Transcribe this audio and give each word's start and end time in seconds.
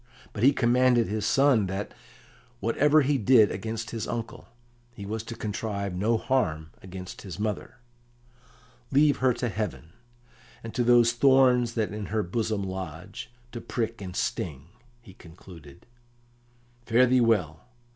But 0.33 0.41
he 0.41 0.51
commanded 0.51 1.05
his 1.07 1.27
son 1.27 1.67
that, 1.67 1.93
whatever 2.59 3.01
he 3.03 3.19
did 3.19 3.51
against 3.51 3.91
his 3.91 4.07
uncle, 4.07 4.47
he 4.95 5.05
was 5.05 5.21
to 5.25 5.35
contrive 5.35 5.93
no 5.93 6.17
harm 6.17 6.71
against 6.81 7.21
his 7.21 7.37
mother. 7.39 7.77
"Leave 8.91 9.17
her 9.17 9.31
to 9.35 9.47
heaven, 9.47 9.93
and 10.63 10.73
to 10.73 10.83
those 10.83 11.11
thorns 11.11 11.75
that 11.75 11.93
in 11.93 12.07
her 12.07 12.23
bosom 12.23 12.63
lodge, 12.63 13.29
to 13.51 13.61
prick 13.61 14.01
and 14.01 14.15
sting," 14.15 14.69
he 15.03 15.13
concluded. 15.13 15.85
"Fare 16.87 17.05
thee 17.05 17.21
well! 17.21 17.65